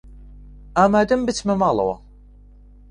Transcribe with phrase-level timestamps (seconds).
[0.79, 1.95] ئامادەم بچمە ماڵەوە.